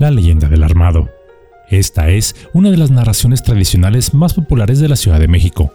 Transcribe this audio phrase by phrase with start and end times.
[0.00, 1.10] La leyenda del armado.
[1.68, 5.74] Esta es una de las narraciones tradicionales más populares de la Ciudad de México.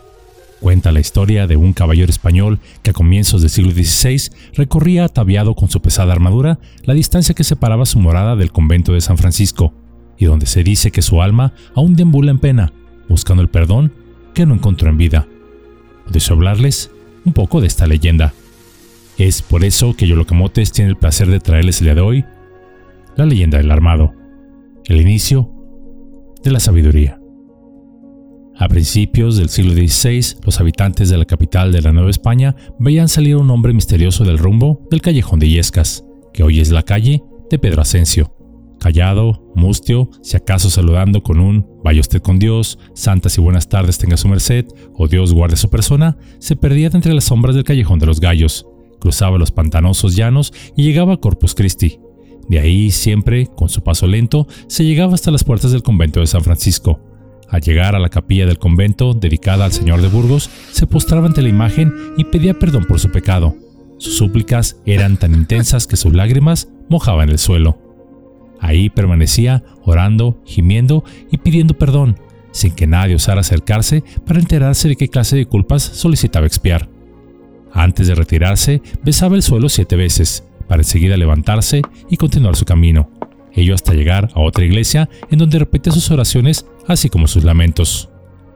[0.59, 5.53] Cuenta la historia de un caballero español que a comienzos del siglo XVI recorría ataviado
[5.53, 9.75] con su pesada armadura la distancia que separaba su morada del convento de San Francisco,
[10.18, 12.73] y donde se dice que su alma aún deambula en pena,
[13.07, 13.94] buscando el perdón
[14.34, 15.28] que no encontró en vida.
[16.10, 16.89] Deseo hablarles
[17.26, 18.34] un poco de esta leyenda.
[19.20, 22.26] Es por eso que Yolocamotes tiene el placer de traerles el día de hoy
[23.16, 24.13] la leyenda del armado,
[24.86, 25.52] el inicio
[26.43, 27.19] de la sabiduría.
[28.57, 33.09] A principios del siglo XVI, los habitantes de la capital de la Nueva España veían
[33.09, 37.21] salir un hombre misterioso del rumbo del callejón de Illescas, que hoy es la calle
[37.49, 38.31] de Pedro Asensio.
[38.79, 43.97] Callado, mustio, si acaso saludando con un vaya usted con Dios, santas y buenas tardes
[43.97, 47.99] tenga su merced, o Dios guarde su persona, se perdía entre las sombras del callejón
[47.99, 48.65] de los gallos,
[48.99, 51.99] cruzaba los pantanosos llanos y llegaba a Corpus Christi,
[52.48, 56.27] de ahí siempre, con su paso lento, se llegaba hasta las puertas del convento de
[56.27, 56.99] San Francisco.
[57.49, 61.41] Al llegar a la capilla del convento dedicada al Señor de Burgos, se postraba ante
[61.41, 63.55] la imagen y pedía perdón por su pecado.
[63.98, 67.80] Sus súplicas eran tan intensas que sus lágrimas mojaban el suelo.
[68.59, 72.20] Ahí permanecía orando, gimiendo y pidiendo perdón,
[72.52, 76.90] sin que nadie osara acercarse para enterarse de qué clase de culpas solicitaba expiar.
[77.74, 83.10] Antes de retirarse, besaba el suelo siete veces, para enseguida levantarse y continuar su camino,
[83.56, 88.10] ello hasta llegar a otra iglesia en donde repetía sus oraciones así como sus lamentos.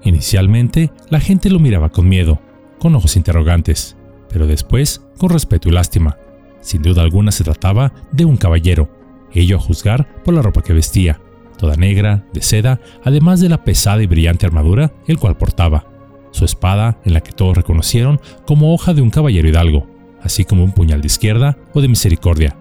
[0.04, 2.40] Inicialmente la gente lo miraba con miedo,
[2.80, 3.96] con ojos interrogantes,
[4.30, 6.18] pero después con respeto y lástima.
[6.62, 8.90] Sin duda alguna se trataba de un caballero,
[9.34, 11.22] ello a juzgar por la ropa que vestía,
[11.58, 15.86] toda negra, de seda, además de la pesada y brillante armadura el cual portaba,
[16.32, 19.88] su espada en la que todos reconocieron como hoja de un caballero hidalgo,
[20.24, 22.56] así como un puñal de izquierda o de misericordia,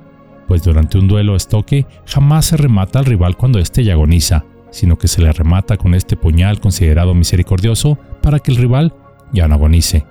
[0.47, 4.97] pues durante un duelo estoque jamás se remata al rival cuando éste ya agoniza, sino
[4.97, 8.95] que se le remata con este puñal considerado misericordioso para que el rival
[9.33, 10.07] ya no agonice.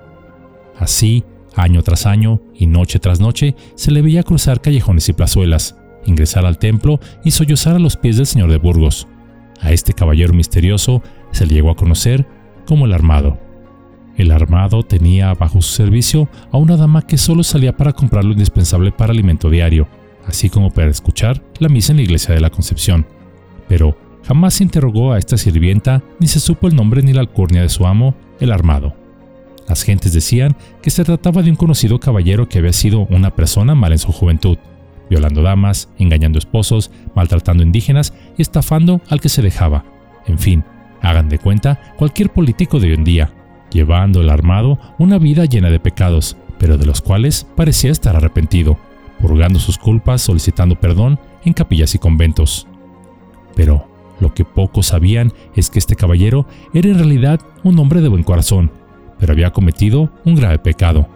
[0.78, 1.24] Así,
[1.56, 5.76] año tras año y noche tras noche, se le veía cruzar callejones y plazuelas,
[6.06, 9.08] ingresar al templo y sollozar a los pies del señor de Burgos.
[9.60, 12.28] A este caballero misterioso se le llegó a conocer
[12.68, 13.40] como el Armado.
[14.18, 18.32] El armado tenía bajo su servicio a una dama que solo salía para comprar lo
[18.32, 19.88] indispensable para alimento diario,
[20.26, 23.06] así como para escuchar la misa en la iglesia de la Concepción.
[23.70, 23.96] Pero
[24.26, 27.70] jamás se interrogó a esta sirvienta ni se supo el nombre ni la alcurnia de
[27.70, 28.96] su amo, el armado.
[29.68, 33.76] Las gentes decían que se trataba de un conocido caballero que había sido una persona
[33.76, 34.58] mala en su juventud,
[35.12, 39.86] violando damas, engañando esposos, maltratando indígenas y estafando al que se dejaba.
[40.26, 40.64] En fin,
[41.02, 43.32] hagan de cuenta cualquier político de hoy en día,
[43.72, 48.78] llevando el armado una vida llena de pecados, pero de los cuales parecía estar arrepentido,
[49.20, 52.68] purgando sus culpas, solicitando perdón en capillas y conventos.
[53.56, 53.88] Pero
[54.20, 58.24] lo que pocos sabían es que este caballero era en realidad un hombre de buen
[58.24, 58.72] corazón,
[59.20, 61.08] pero había cometido un grave pecado.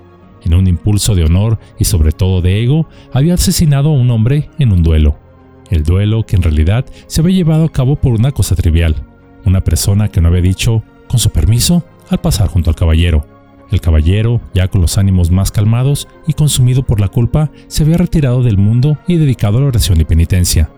[0.44, 4.50] En un impulso de honor y sobre todo de ego, había asesinado a un hombre
[4.58, 5.18] en un duelo.
[5.70, 8.96] El duelo que en realidad se había llevado a cabo por una cosa trivial.
[9.46, 13.26] Una persona que no había dicho, con su permiso, al pasar junto al caballero.
[13.72, 17.98] El caballero, ya con los ánimos más calmados y consumido por la culpa, se había
[17.98, 20.70] retirado del mundo y dedicado a la oración y penitencia.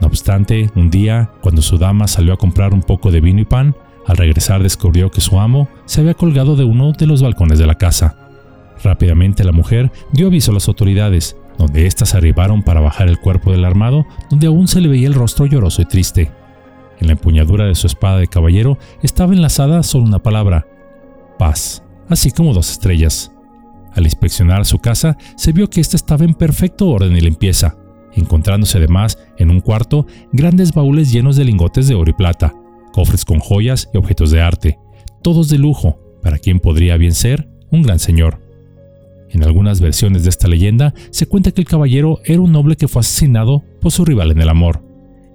[0.00, 3.46] No obstante, un día, cuando su dama salió a comprar un poco de vino y
[3.46, 3.74] pan,
[4.06, 7.66] al regresar descubrió que su amo se había colgado de uno de los balcones de
[7.66, 8.16] la casa.
[8.82, 13.52] Rápidamente la mujer dio aviso a las autoridades, donde éstas arribaron para bajar el cuerpo
[13.52, 16.32] del armado, donde aún se le veía el rostro lloroso y triste.
[16.98, 20.66] En la empuñadura de su espada de caballero estaba enlazada solo una palabra,
[21.42, 23.32] paz, así como dos estrellas.
[23.94, 27.76] Al inspeccionar su casa, se vio que ésta estaba en perfecto orden y limpieza,
[28.14, 32.54] encontrándose además en un cuarto grandes baúles llenos de lingotes de oro y plata,
[32.92, 34.78] cofres con joyas y objetos de arte,
[35.20, 38.38] todos de lujo, para quien podría bien ser un gran señor.
[39.28, 42.86] En algunas versiones de esta leyenda se cuenta que el caballero era un noble que
[42.86, 44.84] fue asesinado por su rival en el amor,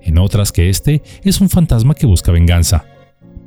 [0.01, 2.86] en otras que este es un fantasma que busca venganza,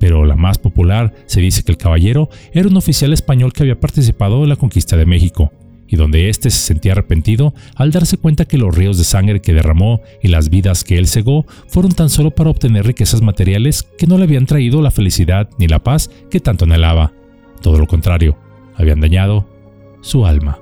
[0.00, 3.79] pero la más popular se dice que el caballero era un oficial español que había
[3.79, 5.52] participado en la conquista de México,
[5.87, 9.52] y donde éste se sentía arrepentido al darse cuenta que los ríos de sangre que
[9.52, 14.06] derramó y las vidas que él cegó fueron tan solo para obtener riquezas materiales que
[14.06, 17.12] no le habían traído la felicidad ni la paz que tanto anhelaba.
[17.61, 18.38] Todo lo contrario,
[18.76, 19.46] habían dañado
[20.00, 20.61] su alma.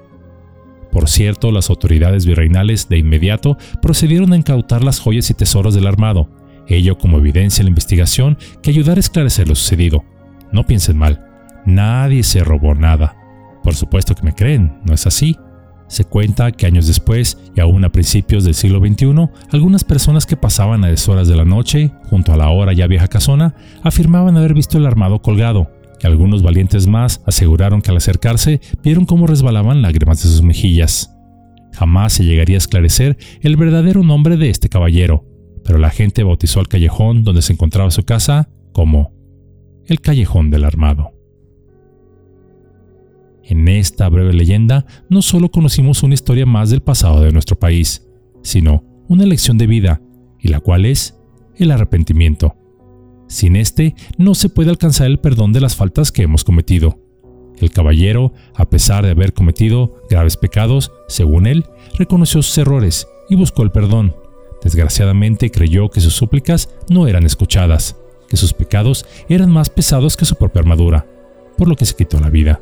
[0.90, 5.86] Por cierto, las autoridades virreinales de inmediato procedieron a incautar las joyas y tesoros del
[5.86, 6.30] armado,
[6.68, 10.04] ello como evidencia en la investigación que ayudara a esclarecer lo sucedido.
[10.52, 11.24] No piensen mal,
[11.66, 13.16] nadie se robó nada.
[13.62, 15.36] Por supuesto que me creen, ¿no es así?
[15.88, 20.36] Se cuenta que años después, y aún a principios del siglo XXI, algunas personas que
[20.36, 24.52] pasaban a deshoras de la noche, junto a la hora ya vieja casona, afirmaban haber
[24.52, 25.70] visto el armado colgado,
[26.00, 31.14] y algunos valientes más aseguraron que al acercarse vieron cómo resbalaban lágrimas de sus mejillas.
[31.72, 35.24] Jamás se llegaría a esclarecer el verdadero nombre de este caballero,
[35.68, 39.12] pero la gente bautizó al callejón donde se encontraba su casa como
[39.84, 41.12] el Callejón del Armado.
[43.44, 48.08] En esta breve leyenda no solo conocimos una historia más del pasado de nuestro país,
[48.42, 50.00] sino una lección de vida,
[50.40, 51.20] y la cual es
[51.56, 52.56] el arrepentimiento.
[53.28, 56.98] Sin este no se puede alcanzar el perdón de las faltas que hemos cometido.
[57.58, 61.66] El caballero, a pesar de haber cometido graves pecados, según él,
[61.98, 64.14] reconoció sus errores y buscó el perdón.
[64.62, 67.96] Desgraciadamente creyó que sus súplicas no eran escuchadas,
[68.28, 71.06] que sus pecados eran más pesados que su propia armadura,
[71.56, 72.60] por lo que se quitó la vida.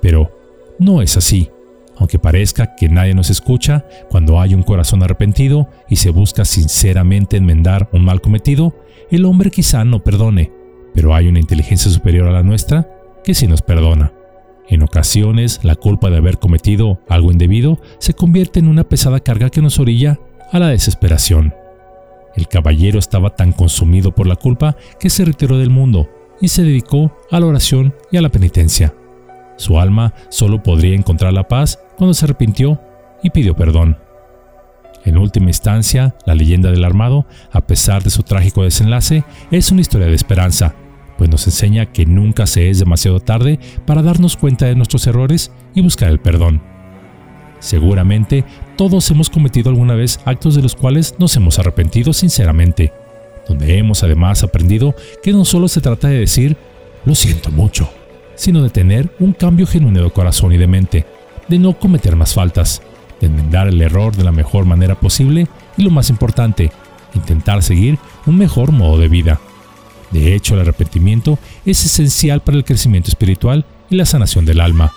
[0.00, 0.30] Pero
[0.78, 1.50] no es así.
[1.96, 7.36] Aunque parezca que nadie nos escucha, cuando hay un corazón arrepentido y se busca sinceramente
[7.36, 8.76] enmendar un mal cometido,
[9.10, 10.52] el hombre quizá no perdone,
[10.94, 12.88] pero hay una inteligencia superior a la nuestra
[13.24, 14.12] que sí nos perdona.
[14.68, 19.50] En ocasiones, la culpa de haber cometido algo indebido se convierte en una pesada carga
[19.50, 20.20] que nos orilla
[20.52, 21.54] a la desesperación.
[22.36, 26.08] El caballero estaba tan consumido por la culpa que se retiró del mundo
[26.40, 28.94] y se dedicó a la oración y a la penitencia.
[29.56, 32.80] Su alma solo podría encontrar la paz cuando se arrepintió
[33.22, 33.98] y pidió perdón.
[35.04, 39.80] En última instancia, la leyenda del armado, a pesar de su trágico desenlace, es una
[39.80, 40.74] historia de esperanza,
[41.16, 45.50] pues nos enseña que nunca se es demasiado tarde para darnos cuenta de nuestros errores
[45.74, 46.62] y buscar el perdón.
[47.60, 48.44] Seguramente
[48.76, 52.92] todos hemos cometido alguna vez actos de los cuales nos hemos arrepentido sinceramente,
[53.48, 56.56] donde hemos además aprendido que no solo se trata de decir,
[57.04, 57.90] lo siento mucho,
[58.34, 61.06] sino de tener un cambio genuino de corazón y de mente,
[61.48, 62.82] de no cometer más faltas,
[63.20, 66.70] de enmendar el error de la mejor manera posible y lo más importante,
[67.14, 69.40] intentar seguir un mejor modo de vida.
[70.10, 74.92] De hecho, el arrepentimiento es esencial para el crecimiento espiritual y la sanación del alma.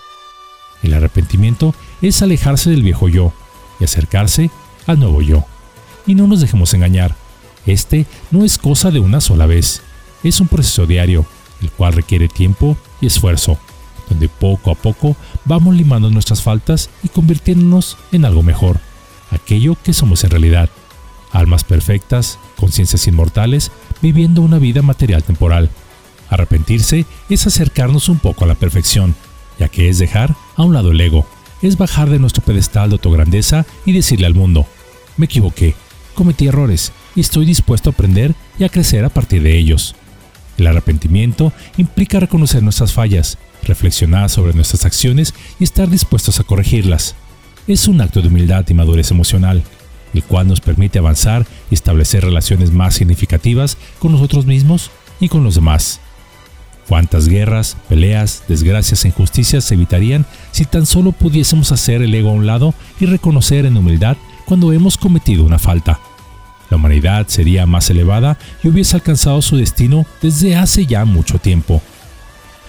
[0.83, 3.33] El arrepentimiento es alejarse del viejo yo
[3.79, 4.49] y acercarse
[4.87, 5.45] al nuevo yo.
[6.05, 7.15] Y no nos dejemos engañar,
[7.65, 9.81] este no es cosa de una sola vez,
[10.23, 11.25] es un proceso diario
[11.61, 13.57] el cual requiere tiempo y esfuerzo,
[14.09, 15.15] donde poco a poco
[15.45, 18.79] vamos limando nuestras faltas y convirtiéndonos en algo mejor,
[19.29, 20.69] aquello que somos en realidad,
[21.31, 23.71] almas perfectas, conciencias inmortales,
[24.01, 25.69] viviendo una vida material temporal.
[26.29, 29.15] Arrepentirse es acercarnos un poco a la perfección,
[29.59, 31.25] ya que es dejar a un lado el ego,
[31.61, 34.65] es bajar de nuestro pedestal de autograndeza y decirle al mundo,
[35.17, 35.75] me equivoqué,
[36.13, 39.95] cometí errores y estoy dispuesto a aprender y a crecer a partir de ellos.
[40.57, 47.15] El arrepentimiento implica reconocer nuestras fallas, reflexionar sobre nuestras acciones y estar dispuestos a corregirlas.
[47.67, 49.63] Es un acto de humildad y madurez emocional,
[50.13, 55.43] el cual nos permite avanzar y establecer relaciones más significativas con nosotros mismos y con
[55.43, 55.99] los demás.
[56.87, 62.29] ¿Cuántas guerras, peleas, desgracias e injusticias se evitarían si tan solo pudiésemos hacer el ego
[62.29, 65.99] a un lado y reconocer en humildad cuando hemos cometido una falta?
[66.71, 71.81] la humanidad sería más elevada y hubiese alcanzado su destino desde hace ya mucho tiempo.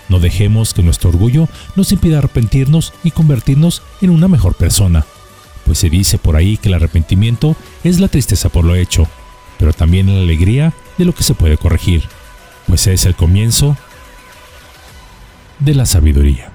[0.08, 5.06] No dejemos que nuestro orgullo nos impida arrepentirnos y convertirnos en una mejor persona,
[5.64, 7.54] pues se dice por ahí que el arrepentimiento
[7.84, 9.06] es la tristeza por lo hecho,
[9.58, 12.02] pero también la alegría de lo que se puede corregir,
[12.66, 13.76] pues es el comienzo
[15.60, 16.50] de la sabiduría.